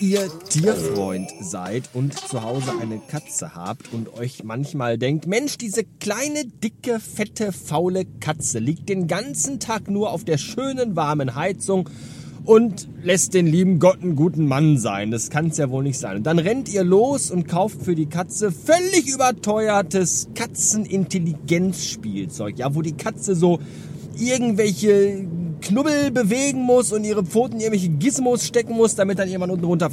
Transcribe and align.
ihr 0.00 0.28
Tierfreund 0.48 1.30
seid 1.40 1.90
und 1.92 2.14
zu 2.14 2.42
Hause 2.42 2.72
eine 2.80 2.98
Katze 2.98 3.54
habt 3.54 3.92
und 3.92 4.12
euch 4.14 4.44
manchmal 4.44 4.98
denkt, 4.98 5.26
Mensch, 5.26 5.56
diese 5.56 5.84
kleine, 5.84 6.44
dicke, 6.44 7.00
fette, 7.00 7.52
faule 7.52 8.04
Katze 8.20 8.58
liegt 8.58 8.88
den 8.88 9.06
ganzen 9.06 9.60
Tag 9.60 9.88
nur 9.88 10.10
auf 10.10 10.24
der 10.24 10.38
schönen, 10.38 10.96
warmen 10.96 11.34
Heizung 11.34 11.88
und 12.44 12.88
lässt 13.02 13.34
den 13.34 13.46
lieben 13.46 13.78
Gott 13.78 14.02
einen 14.02 14.16
guten 14.16 14.46
Mann 14.46 14.78
sein. 14.78 15.10
Das 15.10 15.30
kann 15.30 15.48
es 15.48 15.56
ja 15.56 15.70
wohl 15.70 15.82
nicht 15.82 15.98
sein. 15.98 16.18
Und 16.18 16.24
dann 16.24 16.38
rennt 16.38 16.72
ihr 16.72 16.84
los 16.84 17.30
und 17.30 17.48
kauft 17.48 17.82
für 17.82 17.94
die 17.94 18.06
Katze 18.06 18.52
völlig 18.52 19.08
überteuertes 19.08 20.28
Katzenintelligenzspielzeug, 20.34 22.58
ja, 22.58 22.74
wo 22.74 22.82
die 22.82 22.96
Katze 22.96 23.34
so 23.34 23.60
irgendwelche 24.18 25.26
Knubbel 25.64 26.10
bewegen 26.10 26.60
muss 26.60 26.92
und 26.92 27.04
ihre 27.04 27.24
Pfoten 27.24 27.58
irgendwelche 27.58 27.88
Gizmos 27.88 28.46
stecken 28.46 28.74
muss, 28.74 28.94
damit 28.94 29.18
dann 29.18 29.28
jemand 29.28 29.50
unten 29.50 29.64
runter 29.64 29.90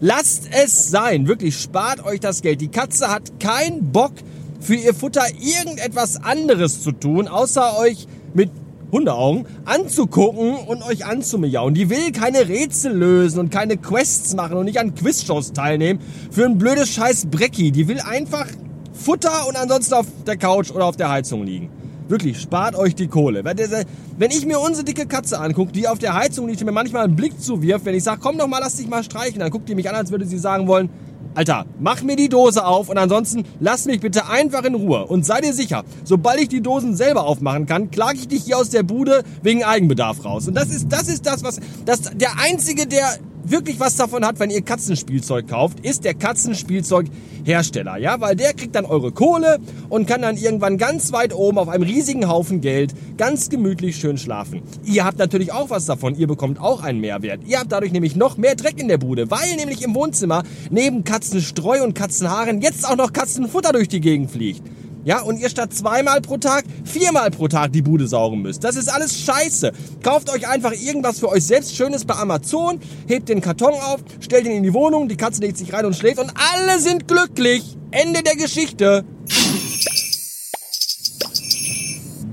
Lasst 0.00 0.48
es 0.52 0.90
sein, 0.90 1.26
wirklich, 1.26 1.58
spart 1.58 2.04
euch 2.06 2.20
das 2.20 2.40
Geld. 2.40 2.60
Die 2.60 2.68
Katze 2.68 3.08
hat 3.08 3.40
keinen 3.40 3.90
Bock 3.90 4.12
für 4.60 4.76
ihr 4.76 4.94
Futter 4.94 5.24
irgendetwas 5.40 6.22
anderes 6.22 6.82
zu 6.82 6.92
tun, 6.92 7.26
außer 7.26 7.78
euch 7.78 8.06
mit 8.32 8.50
Hundeaugen 8.92 9.46
anzugucken 9.64 10.54
und 10.54 10.82
euch 10.82 11.04
anzumiauen. 11.04 11.74
Die 11.74 11.90
will 11.90 12.12
keine 12.12 12.48
Rätsel 12.48 12.92
lösen 12.92 13.40
und 13.40 13.50
keine 13.50 13.78
Quests 13.78 14.34
machen 14.34 14.56
und 14.56 14.66
nicht 14.66 14.78
an 14.78 14.94
Quizshows 14.94 15.52
teilnehmen 15.52 15.98
für 16.30 16.44
ein 16.44 16.58
blödes 16.58 16.90
Scheiß 16.90 17.26
Brecki. 17.26 17.72
Die 17.72 17.88
will 17.88 18.00
einfach 18.00 18.46
Futter 18.92 19.48
und 19.48 19.56
ansonsten 19.56 19.94
auf 19.94 20.06
der 20.26 20.36
Couch 20.36 20.70
oder 20.70 20.84
auf 20.84 20.96
der 20.96 21.10
Heizung 21.10 21.42
liegen. 21.42 21.81
Wirklich, 22.08 22.40
spart 22.40 22.74
euch 22.76 22.94
die 22.94 23.06
Kohle. 23.06 23.44
Wenn 23.44 24.30
ich 24.30 24.44
mir 24.46 24.60
unsere 24.60 24.84
dicke 24.84 25.06
Katze 25.06 25.40
angucke, 25.40 25.72
die 25.72 25.88
auf 25.88 25.98
der 25.98 26.14
Heizung 26.14 26.48
liegt, 26.48 26.60
die 26.60 26.64
mir 26.64 26.72
manchmal 26.72 27.04
einen 27.04 27.16
Blick 27.16 27.40
zuwirft, 27.40 27.84
wenn 27.84 27.94
ich 27.94 28.04
sage, 28.04 28.20
komm 28.22 28.38
doch 28.38 28.48
mal, 28.48 28.58
lass 28.58 28.76
dich 28.76 28.88
mal 28.88 29.02
streichen, 29.02 29.40
dann 29.40 29.50
guckt 29.50 29.68
die 29.68 29.74
mich 29.74 29.88
an, 29.88 29.94
als 29.94 30.10
würde 30.10 30.26
sie 30.26 30.38
sagen 30.38 30.66
wollen, 30.66 30.90
Alter, 31.34 31.64
mach 31.80 32.02
mir 32.02 32.16
die 32.16 32.28
Dose 32.28 32.66
auf 32.66 32.90
und 32.90 32.98
ansonsten 32.98 33.44
lass 33.58 33.86
mich 33.86 34.00
bitte 34.00 34.28
einfach 34.28 34.64
in 34.64 34.74
Ruhe. 34.74 35.06
Und 35.06 35.24
sei 35.24 35.40
dir 35.40 35.54
sicher, 35.54 35.82
sobald 36.04 36.40
ich 36.40 36.48
die 36.48 36.60
Dosen 36.60 36.94
selber 36.94 37.24
aufmachen 37.24 37.64
kann, 37.64 37.90
klage 37.90 38.18
ich 38.18 38.28
dich 38.28 38.44
hier 38.44 38.58
aus 38.58 38.68
der 38.68 38.82
Bude 38.82 39.22
wegen 39.42 39.64
Eigenbedarf 39.64 40.24
raus. 40.26 40.46
Und 40.48 40.54
das 40.54 40.68
ist, 40.68 40.92
das 40.92 41.08
ist 41.08 41.24
das, 41.24 41.42
was, 41.42 41.60
das, 41.86 42.02
der 42.14 42.38
einzige, 42.38 42.86
der 42.86 43.16
wirklich 43.44 43.80
was 43.80 43.96
davon 43.96 44.24
hat, 44.24 44.38
wenn 44.38 44.50
ihr 44.50 44.62
Katzenspielzeug 44.62 45.48
kauft, 45.48 45.80
ist 45.80 46.04
der 46.04 46.14
Katzenspielzeughersteller, 46.14 47.98
ja, 47.98 48.20
weil 48.20 48.36
der 48.36 48.54
kriegt 48.54 48.74
dann 48.74 48.84
eure 48.84 49.12
Kohle 49.12 49.58
und 49.88 50.06
kann 50.06 50.22
dann 50.22 50.36
irgendwann 50.36 50.78
ganz 50.78 51.12
weit 51.12 51.34
oben 51.34 51.58
auf 51.58 51.68
einem 51.68 51.84
riesigen 51.84 52.28
Haufen 52.28 52.60
Geld 52.60 52.94
ganz 53.16 53.50
gemütlich 53.50 53.96
schön 53.96 54.18
schlafen. 54.18 54.62
Ihr 54.84 55.04
habt 55.04 55.18
natürlich 55.18 55.52
auch 55.52 55.70
was 55.70 55.86
davon, 55.86 56.14
ihr 56.16 56.26
bekommt 56.26 56.60
auch 56.60 56.82
einen 56.82 57.00
Mehrwert. 57.00 57.40
Ihr 57.46 57.58
habt 57.58 57.72
dadurch 57.72 57.92
nämlich 57.92 58.16
noch 58.16 58.36
mehr 58.36 58.54
Dreck 58.54 58.80
in 58.80 58.88
der 58.88 58.98
Bude, 58.98 59.30
weil 59.30 59.56
nämlich 59.56 59.82
im 59.82 59.94
Wohnzimmer 59.94 60.42
neben 60.70 61.04
Katzenstreu 61.04 61.82
und 61.82 61.94
Katzenhaaren 61.94 62.60
jetzt 62.60 62.88
auch 62.88 62.96
noch 62.96 63.12
Katzenfutter 63.12 63.72
durch 63.72 63.88
die 63.88 64.00
Gegend 64.00 64.30
fliegt. 64.30 64.62
Ja, 65.04 65.20
und 65.22 65.38
ihr 65.38 65.48
statt 65.48 65.74
zweimal 65.74 66.20
pro 66.20 66.36
Tag 66.36 66.64
viermal 66.84 67.30
pro 67.30 67.48
Tag 67.48 67.72
die 67.72 67.82
Bude 67.82 68.06
saugen 68.06 68.42
müsst. 68.42 68.62
Das 68.62 68.76
ist 68.76 68.88
alles 68.88 69.18
scheiße. 69.20 69.72
Kauft 70.02 70.30
euch 70.30 70.48
einfach 70.48 70.72
irgendwas 70.72 71.18
für 71.18 71.28
euch 71.28 71.44
selbst 71.44 71.74
Schönes 71.74 72.04
bei 72.04 72.14
Amazon, 72.14 72.78
hebt 73.08 73.28
den 73.28 73.40
Karton 73.40 73.74
auf, 73.74 74.00
stellt 74.20 74.46
ihn 74.46 74.52
in 74.52 74.62
die 74.62 74.74
Wohnung, 74.74 75.08
die 75.08 75.16
Katze 75.16 75.40
legt 75.40 75.58
sich 75.58 75.72
rein 75.72 75.86
und 75.86 75.96
schläft 75.96 76.20
und 76.20 76.32
alle 76.36 76.78
sind 76.78 77.08
glücklich. 77.08 77.76
Ende 77.90 78.22
der 78.22 78.36
Geschichte. 78.36 79.04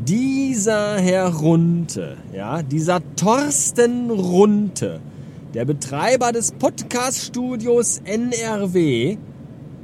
Dieser 0.07 0.99
Herr 0.99 1.27
Runte, 1.27 2.17
ja, 2.33 2.61
dieser 2.61 3.01
Thorsten 3.15 4.09
Runte, 4.09 5.01
der 5.53 5.65
Betreiber 5.65 6.31
des 6.31 6.51
Podcast-Studios 6.51 8.01
NRW, 8.05 9.17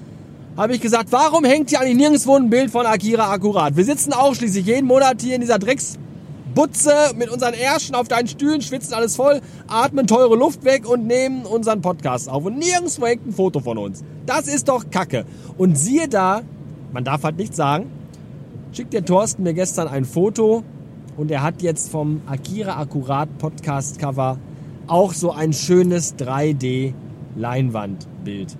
habe 0.57 0.75
ich 0.75 0.81
gesagt, 0.81 1.11
warum 1.11 1.45
hängt 1.45 1.69
hier 1.69 1.79
eigentlich 1.79 1.97
nirgendwo 1.97 2.35
ein 2.35 2.49
Bild 2.49 2.71
von 2.71 2.85
Akira 2.85 3.31
akkurat? 3.31 3.75
Wir 3.75 3.85
sitzen 3.85 4.13
auch 4.13 4.35
schließlich 4.35 4.65
jeden 4.65 4.85
Monat 4.85 5.21
hier 5.21 5.35
in 5.35 5.41
dieser 5.41 5.57
Drecksbutze 5.57 7.13
mit 7.15 7.29
unseren 7.29 7.53
Ärschen 7.53 7.95
auf 7.95 8.07
deinen 8.07 8.27
Stühlen, 8.27 8.61
schwitzen 8.61 8.93
alles 8.93 9.15
voll, 9.15 9.41
atmen 9.67 10.07
teure 10.07 10.35
Luft 10.35 10.63
weg 10.65 10.87
und 10.87 11.07
nehmen 11.07 11.45
unseren 11.45 11.81
Podcast 11.81 12.29
auf. 12.29 12.45
Und 12.45 12.59
nirgendwo 12.59 13.07
hängt 13.07 13.25
ein 13.25 13.33
Foto 13.33 13.61
von 13.61 13.77
uns. 13.77 14.03
Das 14.25 14.47
ist 14.47 14.67
doch 14.67 14.89
Kacke. 14.91 15.25
Und 15.57 15.77
siehe 15.77 16.07
da, 16.07 16.41
man 16.91 17.03
darf 17.03 17.23
halt 17.23 17.37
nichts 17.37 17.55
sagen, 17.55 17.89
schickt 18.73 18.93
der 18.93 19.05
Thorsten 19.05 19.43
mir 19.43 19.53
gestern 19.53 19.87
ein 19.87 20.05
Foto 20.05 20.63
und 21.17 21.31
er 21.31 21.43
hat 21.43 21.61
jetzt 21.61 21.89
vom 21.89 22.21
Akira 22.25 22.79
Akkurat 22.79 23.29
Podcast 23.37 23.99
Cover 23.99 24.37
auch 24.87 25.13
so 25.13 25.31
ein 25.31 25.53
schönes 25.53 26.15
3D 26.17 26.93
Leinwandbild 27.35 28.57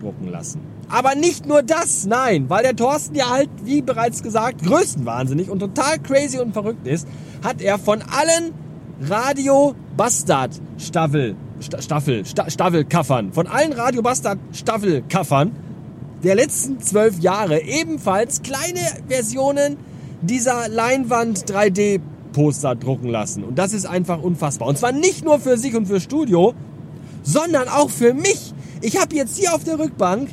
drucken 0.00 0.28
lassen. 0.28 0.60
Aber 0.88 1.14
nicht 1.14 1.46
nur 1.46 1.62
das, 1.62 2.06
nein, 2.06 2.48
weil 2.48 2.62
der 2.62 2.76
Thorsten 2.76 3.16
ja 3.16 3.30
halt, 3.30 3.50
wie 3.64 3.82
bereits 3.82 4.22
gesagt, 4.22 4.62
größtenwahnsinnig 4.62 5.50
und 5.50 5.58
total 5.58 5.98
crazy 5.98 6.38
und 6.38 6.52
verrückt 6.52 6.86
ist, 6.86 7.08
hat 7.42 7.60
er 7.60 7.78
von 7.78 8.02
allen 8.02 8.52
Radio 9.00 9.74
Bastard 9.96 10.60
Staffel, 10.78 11.34
Staffel, 11.60 12.24
Staffelkaffern, 12.24 13.32
von 13.32 13.46
allen 13.46 13.72
Radio 13.72 14.00
Bastard 14.00 14.38
Staffelkaffern 14.52 15.52
der 16.22 16.34
letzten 16.34 16.80
zwölf 16.80 17.18
Jahre 17.18 17.60
ebenfalls 17.62 18.42
kleine 18.42 18.80
Versionen 19.08 19.76
dieser 20.22 20.68
Leinwand 20.68 21.50
3D 21.50 22.00
Poster 22.32 22.74
drucken 22.74 23.08
lassen. 23.08 23.44
Und 23.44 23.58
das 23.58 23.72
ist 23.72 23.86
einfach 23.86 24.22
unfassbar. 24.22 24.68
Und 24.68 24.78
zwar 24.78 24.92
nicht 24.92 25.24
nur 25.24 25.38
für 25.38 25.56
sich 25.56 25.74
und 25.74 25.86
für 25.86 26.00
Studio, 26.00 26.54
sondern 27.22 27.68
auch 27.68 27.90
für 27.90 28.14
mich. 28.14 28.52
Ich 28.82 29.00
habe 29.00 29.14
jetzt 29.16 29.38
hier 29.38 29.54
auf 29.54 29.64
der 29.64 29.78
Rückbank 29.78 30.28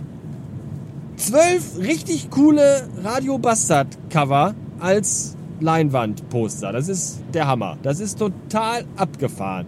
zwölf 1.15 1.77
richtig 1.77 2.29
coole 2.29 2.87
Radio 3.03 3.37
Bastard 3.37 3.87
Cover 4.09 4.53
als 4.79 5.35
Leinwandposter. 5.59 6.71
Das 6.71 6.89
ist 6.89 7.21
der 7.33 7.47
Hammer. 7.47 7.77
Das 7.83 7.99
ist 7.99 8.19
total 8.19 8.83
abgefahren. 8.97 9.65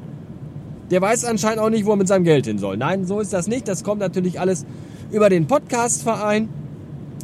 Der 0.91 1.01
weiß 1.01 1.25
anscheinend 1.25 1.59
auch 1.59 1.69
nicht, 1.69 1.85
wo 1.85 1.91
er 1.91 1.95
mit 1.95 2.07
seinem 2.07 2.25
Geld 2.25 2.45
hin 2.45 2.59
soll. 2.59 2.77
Nein, 2.77 3.05
so 3.05 3.19
ist 3.19 3.33
das 3.33 3.47
nicht. 3.47 3.67
Das 3.67 3.83
kommt 3.83 4.01
natürlich 4.01 4.39
alles 4.39 4.65
über 5.11 5.29
den 5.29 5.47
Podcastverein, 5.47 6.49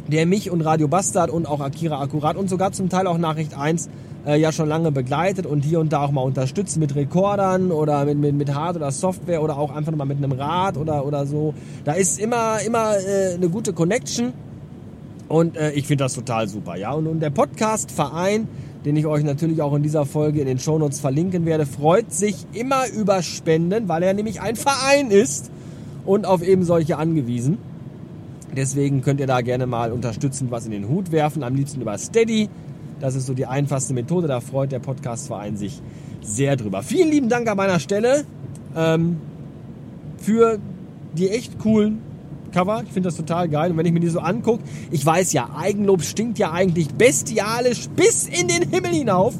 der 0.08 0.26
mich 0.26 0.50
und 0.50 0.60
Radio 0.62 0.88
Bastard 0.88 1.30
und 1.30 1.46
auch 1.46 1.60
Akira 1.60 2.00
Akkurat 2.00 2.36
und 2.36 2.50
sogar 2.50 2.72
zum 2.72 2.88
Teil 2.88 3.06
auch 3.06 3.18
Nachricht 3.18 3.56
1 3.56 3.88
äh, 4.26 4.38
ja 4.38 4.52
schon 4.52 4.68
lange 4.68 4.92
begleitet 4.92 5.46
und 5.46 5.64
hier 5.64 5.80
und 5.80 5.92
da 5.92 6.02
auch 6.02 6.10
mal 6.10 6.22
unterstützt 6.22 6.78
mit 6.78 6.94
Rekordern 6.94 7.72
oder 7.72 8.04
mit, 8.04 8.18
mit, 8.18 8.34
mit 8.34 8.54
Hard- 8.54 8.76
oder 8.76 8.90
Software 8.90 9.42
oder 9.42 9.56
auch 9.58 9.74
einfach 9.74 9.94
mal 9.94 10.04
mit 10.04 10.18
einem 10.18 10.32
Rad 10.32 10.76
oder, 10.76 11.06
oder 11.06 11.26
so. 11.26 11.54
Da 11.84 11.92
ist 11.92 12.18
immer, 12.18 12.60
immer 12.64 12.96
äh, 12.96 13.34
eine 13.34 13.48
gute 13.48 13.72
Connection 13.72 14.32
und 15.28 15.56
äh, 15.56 15.72
ich 15.72 15.86
finde 15.86 16.04
das 16.04 16.14
total 16.14 16.48
super. 16.48 16.76
Ja? 16.76 16.92
Und, 16.92 17.06
und 17.06 17.20
der 17.20 17.30
Podcast-Verein, 17.30 18.48
den 18.84 18.96
ich 18.96 19.06
euch 19.06 19.24
natürlich 19.24 19.62
auch 19.62 19.74
in 19.74 19.82
dieser 19.82 20.04
Folge 20.04 20.40
in 20.40 20.46
den 20.46 20.58
Shownotes 20.58 21.00
verlinken 21.00 21.46
werde, 21.46 21.66
freut 21.66 22.12
sich 22.12 22.46
immer 22.52 22.88
über 22.88 23.22
Spenden, 23.22 23.88
weil 23.88 24.02
er 24.02 24.14
nämlich 24.14 24.40
ein 24.40 24.56
Verein 24.56 25.10
ist 25.10 25.50
und 26.04 26.26
auf 26.26 26.42
eben 26.42 26.64
solche 26.64 26.98
angewiesen. 26.98 27.58
Deswegen 28.54 29.02
könnt 29.02 29.20
ihr 29.20 29.26
da 29.26 29.40
gerne 29.40 29.66
mal 29.66 29.92
unterstützend 29.92 30.50
was 30.50 30.66
in 30.66 30.72
den 30.72 30.88
Hut 30.88 31.10
werfen, 31.10 31.42
am 31.42 31.54
liebsten 31.54 31.80
über 31.80 31.96
Steady. 31.96 32.48
Das 33.00 33.14
ist 33.14 33.26
so 33.26 33.34
die 33.34 33.46
einfachste 33.46 33.94
Methode. 33.94 34.28
Da 34.28 34.40
freut 34.40 34.72
der 34.72 34.78
Podcastverein 34.78 35.56
sich 35.56 35.80
sehr 36.20 36.56
drüber. 36.56 36.82
Vielen 36.82 37.10
lieben 37.10 37.28
Dank 37.28 37.48
an 37.48 37.56
meiner 37.56 37.80
Stelle 37.80 38.24
ähm, 38.76 39.16
für 40.18 40.58
die 41.14 41.30
echt 41.30 41.58
coolen 41.58 42.02
Cover. 42.52 42.82
Ich 42.84 42.92
finde 42.92 43.08
das 43.08 43.16
total 43.16 43.48
geil. 43.48 43.70
Und 43.70 43.78
wenn 43.78 43.86
ich 43.86 43.92
mir 43.92 44.00
die 44.00 44.08
so 44.08 44.20
angucke, 44.20 44.62
ich 44.90 45.04
weiß 45.04 45.32
ja, 45.32 45.50
Eigenlob 45.56 46.02
stinkt 46.02 46.38
ja 46.38 46.52
eigentlich 46.52 46.88
bestialisch 46.94 47.88
bis 47.88 48.28
in 48.28 48.48
den 48.48 48.68
Himmel 48.68 48.92
hinauf. 48.92 49.34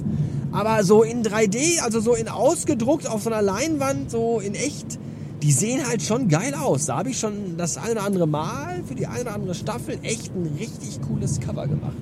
Aber 0.51 0.85
so 0.85 1.03
in 1.03 1.23
3D, 1.23 1.83
also 1.83 2.01
so 2.01 2.15
in 2.15 2.29
ausgedruckt 2.29 3.09
auf 3.09 3.23
so 3.23 3.31
einer 3.31 3.43
Leinwand, 3.43 4.11
so 4.11 4.41
in 4.41 4.55
echt, 4.55 4.99
die 5.43 5.51
sehen 5.51 5.87
halt 5.87 6.03
schon 6.03 6.29
geil 6.29 6.55
aus. 6.55 6.87
Da 6.87 6.99
habe 6.99 7.11
ich 7.11 7.19
schon 7.19 7.57
das 7.57 7.77
eine 7.77 7.93
oder 7.93 8.05
andere 8.05 8.27
Mal 8.29 8.83
für 8.87 8.95
die 8.95 9.07
eine 9.07 9.23
oder 9.23 9.35
andere 9.35 9.55
Staffel 9.55 9.99
echt 10.03 10.33
ein 10.35 10.57
richtig 10.59 11.01
cooles 11.03 11.41
Cover 11.41 11.67
gemacht. 11.67 11.97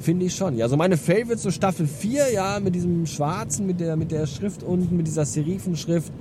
Finde 0.00 0.26
ich 0.26 0.34
schon. 0.34 0.56
Ja, 0.56 0.68
so 0.68 0.76
meine 0.76 0.96
Favorites, 0.96 1.42
so 1.42 1.50
Staffel 1.50 1.86
4, 1.86 2.32
ja, 2.32 2.60
mit 2.60 2.74
diesem 2.74 3.06
schwarzen, 3.06 3.66
mit 3.66 3.80
der, 3.80 3.96
mit 3.96 4.10
der 4.10 4.26
Schrift 4.26 4.62
unten, 4.62 4.96
mit 4.96 5.06
dieser 5.06 5.24
Serifenschrift. 5.24 6.12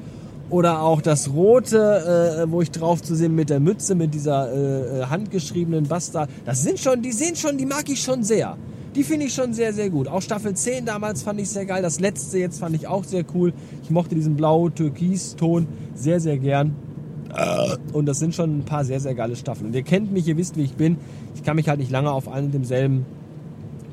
Oder 0.49 0.81
auch 0.81 1.01
das 1.01 1.31
rote, 1.33 2.45
äh, 2.45 2.51
wo 2.51 2.61
ich 2.61 2.71
drauf 2.71 3.01
zu 3.01 3.15
sehen 3.15 3.33
mit 3.33 3.49
der 3.49 3.59
Mütze, 3.59 3.95
mit 3.95 4.13
dieser 4.13 4.51
äh, 4.53 4.99
äh 4.99 5.05
handgeschriebenen 5.05 5.87
Basta. 5.87 6.27
Das 6.45 6.61
sind 6.61 6.79
schon, 6.79 7.01
die 7.01 7.13
sehen 7.13 7.35
schon, 7.35 7.57
die 7.57 7.65
mag 7.65 7.89
ich 7.89 8.01
schon 8.01 8.23
sehr. 8.23 8.57
Die 8.95 9.03
finde 9.03 9.25
ich 9.25 9.33
schon 9.33 9.53
sehr, 9.53 9.73
sehr 9.73 9.89
gut. 9.89 10.07
Auch 10.07 10.21
Staffel 10.21 10.53
10 10.53 10.85
damals 10.85 11.23
fand 11.23 11.39
ich 11.39 11.49
sehr 11.49 11.65
geil. 11.65 11.81
Das 11.81 11.99
letzte 11.99 12.37
jetzt 12.37 12.59
fand 12.59 12.75
ich 12.75 12.87
auch 12.87 13.03
sehr 13.03 13.25
cool. 13.33 13.53
Ich 13.81 13.89
mochte 13.89 14.13
diesen 14.13 14.35
blau-türkis-Ton 14.35 15.67
sehr, 15.95 16.19
sehr 16.19 16.37
gern. 16.37 16.75
Und 17.91 18.05
das 18.05 18.19
sind 18.19 18.35
schon 18.35 18.59
ein 18.59 18.65
paar 18.65 18.85
sehr, 18.85 18.99
sehr 18.99 19.15
geile 19.15 19.35
Staffeln. 19.35 19.67
Und 19.67 19.75
ihr 19.75 19.81
kennt 19.81 20.11
mich, 20.11 20.27
ihr 20.27 20.37
wisst, 20.37 20.57
wie 20.57 20.63
ich 20.63 20.75
bin. 20.75 20.97
Ich 21.35 21.43
kann 21.43 21.55
mich 21.55 21.67
halt 21.67 21.79
nicht 21.79 21.89
lange 21.89 22.11
auf 22.11 22.27
einem 22.27 22.47
und 22.47 22.53
demselben 22.53 23.05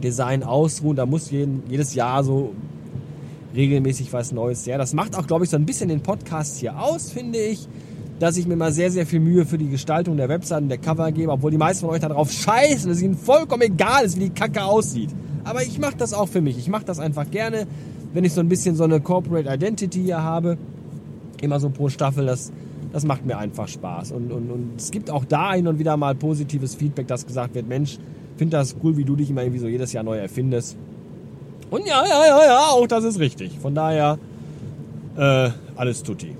Design 0.02 0.42
ausruhen. 0.42 0.96
Da 0.96 1.06
muss 1.06 1.30
jeden, 1.30 1.62
jedes 1.68 1.94
Jahr 1.94 2.22
so 2.22 2.52
regelmäßig 3.54 4.12
was 4.12 4.32
Neues 4.32 4.66
her. 4.66 4.76
Das 4.76 4.92
macht 4.92 5.16
auch, 5.16 5.26
glaube 5.26 5.44
ich, 5.44 5.50
so 5.50 5.56
ein 5.56 5.64
bisschen 5.64 5.88
den 5.88 6.02
Podcast 6.02 6.58
hier 6.58 6.78
aus, 6.78 7.10
finde 7.10 7.38
ich 7.38 7.66
dass 8.20 8.36
ich 8.36 8.46
mir 8.46 8.54
mal 8.54 8.70
sehr, 8.70 8.90
sehr 8.90 9.06
viel 9.06 9.18
Mühe 9.18 9.46
für 9.46 9.56
die 9.56 9.68
Gestaltung 9.68 10.18
der 10.18 10.28
Webseiten, 10.28 10.68
der 10.68 10.76
Cover 10.76 11.10
gebe, 11.10 11.32
obwohl 11.32 11.50
die 11.50 11.56
meisten 11.56 11.86
von 11.86 11.94
euch 11.94 12.02
darauf 12.02 12.30
scheißen, 12.30 12.90
dass 12.90 13.00
ihnen 13.00 13.16
vollkommen 13.16 13.62
egal 13.62 14.04
ist, 14.04 14.16
wie 14.16 14.24
die 14.24 14.30
Kacke 14.30 14.62
aussieht. 14.62 15.08
Aber 15.42 15.62
ich 15.62 15.78
mache 15.78 15.96
das 15.96 16.12
auch 16.12 16.28
für 16.28 16.42
mich. 16.42 16.58
Ich 16.58 16.68
mache 16.68 16.84
das 16.84 17.00
einfach 17.00 17.30
gerne, 17.30 17.66
wenn 18.12 18.24
ich 18.24 18.34
so 18.34 18.42
ein 18.42 18.48
bisschen 18.50 18.76
so 18.76 18.84
eine 18.84 19.00
Corporate 19.00 19.48
Identity 19.48 20.02
hier 20.02 20.22
habe. 20.22 20.58
Immer 21.40 21.58
so 21.60 21.70
pro 21.70 21.88
Staffel, 21.88 22.26
das, 22.26 22.52
das 22.92 23.06
macht 23.06 23.24
mir 23.24 23.38
einfach 23.38 23.68
Spaß. 23.68 24.12
Und, 24.12 24.30
und, 24.30 24.50
und 24.50 24.72
es 24.76 24.90
gibt 24.90 25.10
auch 25.10 25.24
da 25.24 25.54
hin 25.54 25.66
und 25.66 25.78
wieder 25.78 25.96
mal 25.96 26.14
positives 26.14 26.74
Feedback, 26.74 27.06
dass 27.06 27.26
gesagt 27.26 27.54
wird, 27.54 27.68
Mensch, 27.68 27.98
finde 28.36 28.58
das 28.58 28.76
cool, 28.82 28.98
wie 28.98 29.04
du 29.04 29.16
dich 29.16 29.30
immer 29.30 29.42
irgendwie 29.42 29.60
so 29.60 29.66
jedes 29.66 29.94
Jahr 29.94 30.04
neu 30.04 30.18
erfindest. 30.18 30.76
Und 31.70 31.86
ja, 31.86 32.04
ja, 32.06 32.26
ja, 32.26 32.44
ja, 32.44 32.58
auch 32.72 32.86
das 32.86 33.04
ist 33.04 33.18
richtig. 33.18 33.58
Von 33.58 33.74
daher, 33.74 34.18
äh, 35.16 35.48
alles 35.74 36.02
tutti. 36.02 36.36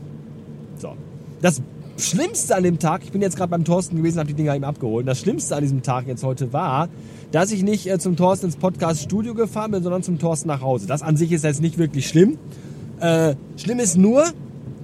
Das 1.43 1.63
Schlimmste 1.97 2.55
an 2.55 2.63
dem 2.63 2.79
Tag, 2.79 3.03
ich 3.05 3.13
bin 3.13 3.23
jetzt 3.23 3.37
gerade 3.37 3.51
beim 3.51 3.65
Thorsten 3.65 3.97
gewesen, 3.97 4.19
habe 4.19 4.29
die 4.29 4.35
Dinger 4.35 4.55
ihm 4.55 4.65
abgeholt. 4.65 5.07
Das 5.07 5.21
Schlimmste 5.21 5.57
an 5.57 5.63
diesem 5.63 5.83
Tag 5.83 6.07
jetzt 6.07 6.23
heute 6.23 6.53
war, 6.53 6.89
dass 7.31 7.51
ich 7.51 7.63
nicht 7.63 7.87
äh, 7.87 7.99
zum 7.99 8.17
Thorsten 8.17 8.47
ins 8.47 8.57
Podcast-Studio 8.57 9.35
gefahren 9.35 9.71
bin, 9.71 9.83
sondern 9.83 10.03
zum 10.03 10.19
Thorsten 10.19 10.49
nach 10.49 10.61
Hause. 10.61 10.87
Das 10.87 11.03
an 11.03 11.17
sich 11.17 11.33
ist 11.33 11.45
jetzt 11.45 11.61
nicht 11.61 11.79
wirklich 11.79 12.09
schlimm. 12.09 12.39
Äh, 13.01 13.35
schlimm 13.57 13.79
ist 13.79 13.97
nur, 13.97 14.25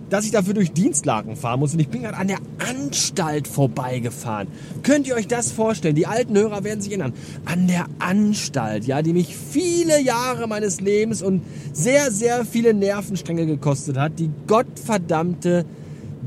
dass 0.09 0.25
ich 0.25 0.31
dafür 0.31 0.55
durch 0.55 0.73
Dienstlagen 0.73 1.37
fahren 1.37 1.61
muss 1.61 1.73
und 1.73 1.81
ich 1.81 1.89
bin 1.89 2.03
gerade 2.03 2.17
an 2.17 2.29
der 2.29 2.39
Anstalt 2.59 3.49
vorbeigefahren. 3.49 4.49
Könnt 4.83 5.07
ihr 5.09 5.17
euch 5.17 5.27
das 5.27 5.51
vorstellen? 5.51 5.97
Die 5.97 6.07
alten 6.07 6.37
Hörer 6.37 6.65
werden 6.65 6.81
sich 6.81 6.93
erinnern. 6.93 7.13
An 7.45 7.67
der 7.67 7.87
Anstalt, 7.99 8.85
ja, 8.87 9.03
die 9.03 9.13
mich 9.13 9.37
viele 9.37 10.01
Jahre 10.01 10.47
meines 10.47 10.81
Lebens 10.81 11.23
und 11.23 11.43
sehr, 11.73 12.11
sehr 12.11 12.45
viele 12.45 12.73
Nervenstränge 12.73 13.47
gekostet 13.47 13.99
hat. 13.99 14.19
Die 14.19 14.31
gottverdammte 14.47 15.65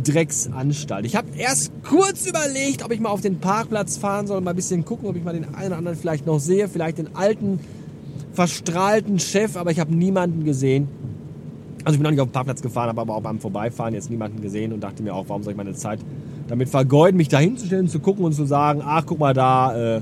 Drecksanstalt. 0.04 1.06
Ich 1.06 1.16
habe 1.16 1.28
erst 1.38 1.72
kurz 1.84 2.28
überlegt, 2.28 2.84
ob 2.84 2.92
ich 2.92 3.00
mal 3.00 3.10
auf 3.10 3.22
den 3.22 3.40
Parkplatz 3.40 3.98
fahren 3.98 4.28
soll 4.28 4.38
und 4.38 4.44
mal 4.44 4.52
ein 4.52 4.56
bisschen 4.56 4.86
gucken, 4.86 5.10
ob 5.10 5.16
ich 5.16 5.24
mal 5.24 5.34
den 5.34 5.54
einen 5.56 5.68
oder 5.68 5.78
anderen 5.78 5.98
vielleicht 5.98 6.26
noch 6.26 6.40
sehe, 6.40 6.68
vielleicht 6.68 6.98
den 6.98 7.16
alten, 7.16 7.60
verstrahlten 8.34 9.20
Chef, 9.20 9.58
aber 9.58 9.72
ich 9.72 9.80
habe 9.80 9.94
niemanden 9.94 10.46
gesehen. 10.46 10.88
Also 11.84 11.96
ich 11.96 12.00
bin 12.00 12.04
noch 12.04 12.12
nicht 12.12 12.22
auf 12.22 12.28
den 12.28 12.34
Parkplatz 12.34 12.62
gefahren, 12.62 12.90
habe 12.90 13.02
aber 13.02 13.16
auch 13.16 13.22
beim 13.22 13.40
Vorbeifahren 13.40 13.94
jetzt 13.94 14.10
niemanden 14.10 14.42
gesehen 14.42 14.74
und 14.74 14.82
dachte 14.82 15.02
mir 15.02 15.14
auch, 15.14 15.26
warum 15.28 15.44
soll 15.44 15.52
ich 15.52 15.58
meine 15.58 15.74
Zeit 15.74 16.00
damit 16.48 16.70
vergeuden, 16.70 17.18
mich 17.18 17.30
da 17.30 17.40
hinzustellen, 17.40 17.88
zu 17.88 18.00
gucken 18.00 18.26
und 18.26 18.34
zu 18.34 18.46
sagen, 18.46 18.82
ach 18.84 19.04
guck 19.06 19.20
mal 19.20 19.34
da, 19.34 19.98
äh, 19.98 20.02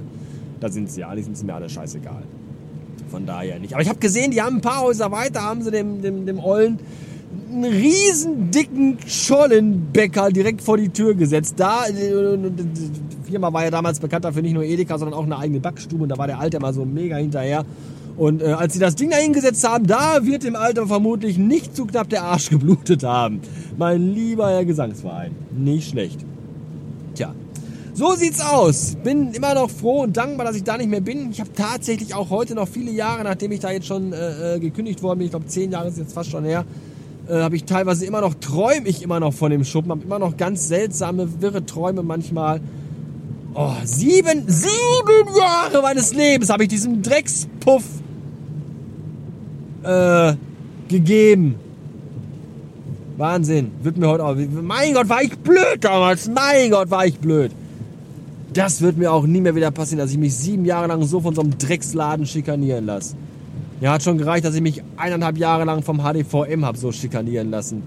da 0.59 0.69
sind 0.69 0.89
sie, 0.89 1.03
eigentlich 1.03 1.25
sind 1.25 1.38
sie 1.38 1.45
mir 1.45 1.53
alle 1.53 1.69
scheißegal. 1.69 2.23
Von 3.09 3.25
daher 3.25 3.59
nicht. 3.59 3.73
Aber 3.73 3.81
ich 3.81 3.89
habe 3.89 3.99
gesehen, 3.99 4.31
die 4.31 4.41
haben 4.41 4.57
ein 4.57 4.61
paar 4.61 4.81
Häuser 4.81 5.11
weiter, 5.11 5.41
haben 5.41 5.61
sie 5.61 5.71
dem, 5.71 6.01
dem, 6.01 6.25
dem 6.25 6.39
Ollen 6.39 6.79
einen 7.49 7.65
riesen 7.65 8.51
dicken 8.51 8.97
Schollenbäcker 9.05 10.31
direkt 10.31 10.61
vor 10.61 10.77
die 10.77 10.89
Tür 10.89 11.15
gesetzt. 11.15 11.55
Da, 11.57 11.85
die 11.89 13.31
Firma 13.31 13.51
war 13.51 13.63
ja 13.63 13.71
damals 13.71 13.99
bekannt 13.99 14.25
dafür 14.25 14.41
nicht 14.41 14.53
nur 14.53 14.63
Edeka, 14.63 14.97
sondern 14.97 15.17
auch 15.17 15.23
eine 15.23 15.38
eigene 15.38 15.59
Backstube 15.59 16.03
und 16.03 16.09
da 16.09 16.17
war 16.17 16.27
der 16.27 16.39
Alte 16.39 16.57
immer 16.57 16.73
so 16.73 16.85
mega 16.85 17.17
hinterher. 17.17 17.65
Und 18.17 18.41
äh, 18.41 18.47
als 18.47 18.73
sie 18.73 18.79
das 18.79 18.95
Ding 18.95 19.11
da 19.11 19.17
hingesetzt 19.17 19.67
haben, 19.67 19.85
da 19.85 20.25
wird 20.25 20.44
dem 20.44 20.55
Alter 20.55 20.88
vermutlich 20.88 21.38
nicht 21.38 21.75
zu 21.75 21.85
knapp 21.85 22.09
der 22.09 22.23
Arsch 22.23 22.49
geblutet 22.49 23.03
haben. 23.03 23.41
Mein 23.77 24.13
lieber 24.13 24.49
Herr 24.49 24.65
Gesangsverein. 24.65 25.35
Nicht 25.55 25.91
schlecht. 25.91 26.25
Tja. 27.13 27.35
So 27.94 28.13
sieht's 28.15 28.41
aus. 28.41 28.95
Bin 29.03 29.33
immer 29.33 29.53
noch 29.53 29.69
froh 29.69 30.01
und 30.01 30.17
dankbar, 30.17 30.47
dass 30.47 30.55
ich 30.55 30.63
da 30.63 30.77
nicht 30.77 30.89
mehr 30.89 31.01
bin. 31.01 31.31
Ich 31.31 31.39
habe 31.39 31.51
tatsächlich 31.53 32.15
auch 32.15 32.29
heute 32.31 32.55
noch 32.55 32.67
viele 32.67 32.91
Jahre, 32.91 33.23
nachdem 33.23 33.51
ich 33.51 33.59
da 33.59 33.71
jetzt 33.71 33.88
schon 33.88 34.13
äh, 34.13 34.55
äh 34.55 34.59
gekündigt 34.59 35.01
worden 35.03 35.19
bin, 35.19 35.25
ich 35.25 35.31
glaube 35.31 35.47
zehn 35.47 35.71
Jahre 35.71 35.88
ist 35.88 35.97
jetzt 35.97 36.13
fast 36.13 36.31
schon 36.31 36.44
her, 36.44 36.65
äh, 37.29 37.41
habe 37.41 37.56
ich 37.56 37.65
teilweise 37.65 38.06
immer 38.06 38.21
noch, 38.21 38.33
träume 38.35 38.88
ich 38.88 39.01
immer 39.01 39.19
noch 39.19 39.33
von 39.33 39.51
dem 39.51 39.63
Schuppen, 39.63 39.91
habe 39.91 40.03
immer 40.03 40.19
noch 40.19 40.38
ganz 40.38 40.68
seltsame, 40.68 41.41
wirre 41.41 41.65
Träume 41.65 42.03
manchmal. 42.03 42.62
Oh, 43.53 43.74
sieben, 43.83 44.44
sieben 44.47 45.35
Jahre 45.38 45.81
meines 45.81 46.13
Lebens 46.13 46.50
habe 46.50 46.63
ich 46.63 46.69
diesem 46.69 47.01
Dreckspuff 47.01 47.83
äh, 49.83 50.33
gegeben. 50.88 51.56
Wahnsinn. 53.18 53.71
Wird 53.81 53.97
mir 53.97 54.07
heute 54.07 54.23
auch. 54.23 54.35
Mein 54.35 54.94
Gott, 54.94 55.09
war 55.09 55.23
ich 55.23 55.35
blöd 55.39 55.80
damals. 55.81 56.30
Mein 56.30 56.69
Gott, 56.69 56.91
war 56.91 57.06
ich 57.06 57.18
blöd. 57.18 57.51
Das 58.53 58.81
wird 58.81 58.97
mir 58.97 59.12
auch 59.12 59.25
nie 59.25 59.41
mehr 59.41 59.56
wieder 59.56 59.71
passieren, 59.71 60.00
dass 60.00 60.12
ich 60.12 60.18
mich 60.18 60.35
sieben 60.35 60.65
Jahre 60.65 60.88
lang 60.88 61.03
so 61.03 61.19
von 61.19 61.33
so 61.33 61.41
einem 61.41 61.57
Drecksladen 61.57 62.25
schikanieren 62.25 62.85
lasse. 62.85 63.15
Ja, 63.79 63.94
hat 63.94 64.03
schon 64.03 64.18
gereicht, 64.18 64.44
dass 64.44 64.56
ich 64.56 64.62
mich 64.62 64.81
eineinhalb 64.97 65.38
Jahre 65.38 65.63
lang 65.63 65.83
vom 65.83 66.00
HDVM 66.00 66.65
habe 66.65 66.77
so 66.77 66.91
schikanieren 66.91 67.51
lassen. 67.51 67.83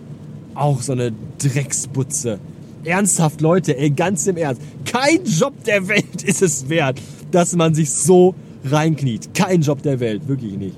Auch 0.54 0.82
so 0.82 0.92
eine 0.92 1.12
Drecksbutze. 1.38 2.38
Ernsthaft, 2.84 3.40
Leute, 3.40 3.76
ey, 3.76 3.90
ganz 3.90 4.26
im 4.26 4.36
Ernst. 4.36 4.62
Kein 4.84 5.24
Job 5.24 5.64
der 5.64 5.88
Welt 5.88 6.22
ist 6.24 6.42
es 6.42 6.68
wert, 6.68 7.00
dass 7.32 7.56
man 7.56 7.74
sich 7.74 7.90
so 7.90 8.34
reinkniet. 8.64 9.34
Kein 9.34 9.62
Job 9.62 9.82
der 9.82 9.98
Welt, 9.98 10.28
wirklich 10.28 10.56
nicht. 10.56 10.76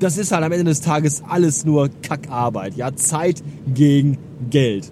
Das 0.00 0.18
ist 0.18 0.32
halt 0.32 0.42
am 0.42 0.50
Ende 0.50 0.64
des 0.64 0.80
Tages 0.80 1.22
alles 1.28 1.64
nur 1.64 1.88
Kackarbeit. 2.02 2.74
Ja, 2.76 2.94
Zeit 2.96 3.42
gegen 3.72 4.18
Geld. 4.50 4.90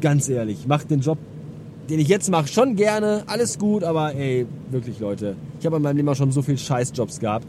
Ganz 0.00 0.28
ehrlich, 0.28 0.66
macht 0.66 0.90
den 0.90 1.00
Job, 1.00 1.18
den 1.88 1.98
ich 1.98 2.08
jetzt 2.08 2.30
mache, 2.30 2.48
schon 2.48 2.76
gerne. 2.76 3.22
Alles 3.26 3.58
gut, 3.58 3.84
aber 3.84 4.14
ey, 4.14 4.46
wirklich, 4.70 4.98
Leute. 5.00 5.36
Ich 5.60 5.66
habe 5.66 5.76
in 5.76 5.82
meinem 5.82 5.96
Leben 5.96 6.08
auch 6.08 6.16
schon 6.16 6.32
so 6.32 6.42
viel 6.42 6.58
Scheißjobs 6.58 7.20
gehabt. 7.20 7.46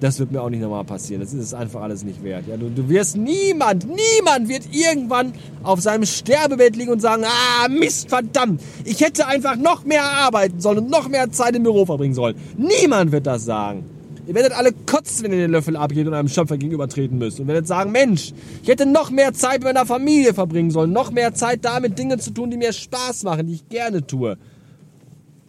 Das 0.00 0.18
wird 0.18 0.30
mir 0.30 0.42
auch 0.42 0.50
nicht 0.50 0.60
nochmal 0.60 0.84
passieren. 0.84 1.22
Das 1.22 1.32
ist 1.32 1.42
es 1.42 1.54
einfach 1.54 1.80
alles 1.80 2.04
nicht 2.04 2.22
wert. 2.22 2.44
Ja, 2.46 2.56
du, 2.56 2.68
du 2.68 2.88
wirst 2.88 3.16
niemand, 3.16 3.86
niemand 3.86 4.48
wird 4.48 4.64
irgendwann 4.70 5.32
auf 5.62 5.80
seinem 5.80 6.04
Sterbebett 6.04 6.76
liegen 6.76 6.92
und 6.92 7.00
sagen, 7.00 7.24
ah, 7.24 7.68
Mist, 7.68 8.10
verdammt, 8.10 8.60
ich 8.84 9.00
hätte 9.00 9.26
einfach 9.26 9.56
noch 9.56 9.84
mehr 9.84 10.04
arbeiten 10.04 10.60
sollen 10.60 10.78
und 10.78 10.90
noch 10.90 11.08
mehr 11.08 11.30
Zeit 11.30 11.56
im 11.56 11.62
Büro 11.62 11.86
verbringen 11.86 12.14
sollen. 12.14 12.36
Niemand 12.58 13.10
wird 13.12 13.26
das 13.26 13.44
sagen. 13.44 13.84
Ihr 14.26 14.34
werdet 14.34 14.52
alle 14.52 14.72
kotzen, 14.72 15.24
wenn 15.24 15.32
ihr 15.32 15.38
den 15.38 15.52
Löffel 15.52 15.76
abgeht 15.76 16.06
und 16.06 16.12
einem 16.12 16.28
Schöpfer 16.28 16.58
gegenübertreten 16.58 17.16
müsst. 17.16 17.38
Und 17.38 17.46
werdet 17.46 17.68
sagen, 17.68 17.92
Mensch, 17.92 18.32
ich 18.60 18.68
hätte 18.68 18.84
noch 18.84 19.10
mehr 19.10 19.32
Zeit 19.32 19.58
mit 19.58 19.72
meiner 19.72 19.86
Familie 19.86 20.34
verbringen 20.34 20.72
sollen. 20.72 20.92
Noch 20.92 21.12
mehr 21.12 21.32
Zeit 21.32 21.64
damit 21.64 21.96
Dinge 21.96 22.18
zu 22.18 22.32
tun, 22.32 22.50
die 22.50 22.56
mir 22.56 22.72
Spaß 22.72 23.22
machen, 23.22 23.46
die 23.46 23.54
ich 23.54 23.68
gerne 23.68 24.04
tue. 24.04 24.36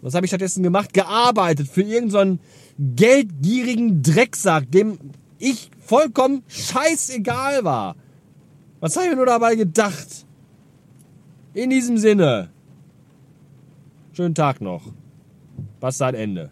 Was 0.02 0.14
habe 0.14 0.26
ich 0.26 0.30
stattdessen 0.30 0.64
gemacht? 0.64 0.94
Gearbeitet 0.94 1.68
für 1.68 1.82
irgendeinen 1.82 2.40
so 2.40 2.44
geldgierigen 2.96 4.04
Drecksack, 4.04 4.72
dem 4.72 5.00
ich 5.40 5.72
vollkommen 5.80 6.44
scheißegal 6.48 7.64
war. 7.64 7.96
Was 8.80 8.96
habe 8.96 9.06
ich 9.06 9.12
mir 9.12 9.18
nur 9.18 9.26
dabei 9.26 9.56
gedacht? 9.56 10.26
In 11.54 11.70
diesem 11.70 11.98
Sinne. 11.98 12.50
Schönen 14.14 14.36
Tag 14.36 14.62
noch. 14.62 14.92
Seit 15.90 16.16
Ende. 16.16 16.52